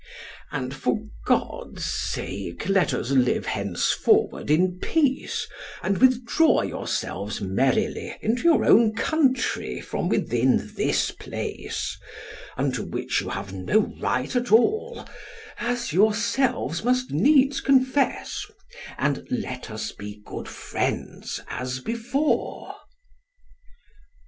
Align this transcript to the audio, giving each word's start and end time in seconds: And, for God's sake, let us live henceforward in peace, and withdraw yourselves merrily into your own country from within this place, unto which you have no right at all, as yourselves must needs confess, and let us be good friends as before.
And, 0.51 0.73
for 0.73 0.99
God's 1.27 1.85
sake, 1.85 2.67
let 2.67 2.91
us 2.91 3.11
live 3.11 3.45
henceforward 3.45 4.49
in 4.49 4.79
peace, 4.79 5.47
and 5.83 5.99
withdraw 5.99 6.63
yourselves 6.63 7.39
merrily 7.39 8.15
into 8.19 8.45
your 8.45 8.65
own 8.65 8.95
country 8.95 9.79
from 9.79 10.09
within 10.09 10.71
this 10.73 11.11
place, 11.11 11.99
unto 12.57 12.81
which 12.81 13.21
you 13.21 13.29
have 13.29 13.53
no 13.53 13.93
right 14.01 14.35
at 14.35 14.51
all, 14.51 15.07
as 15.59 15.93
yourselves 15.93 16.83
must 16.83 17.11
needs 17.11 17.61
confess, 17.61 18.43
and 18.97 19.27
let 19.29 19.69
us 19.69 19.91
be 19.91 20.19
good 20.25 20.47
friends 20.49 21.39
as 21.47 21.79
before. 21.79 22.73